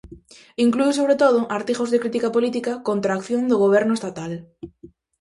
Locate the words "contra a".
2.87-3.17